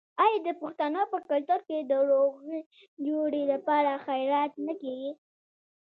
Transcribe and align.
آیا 0.23 0.39
د 0.47 0.49
پښتنو 0.61 1.01
په 1.11 1.17
کلتور 1.29 1.59
کې 1.67 1.77
د 1.89 1.93
روغې 2.09 2.59
جوړې 3.07 3.43
لپاره 3.53 4.01
خیرات 4.05 4.51
نه 4.65 4.73
کیږي؟ 4.81 5.11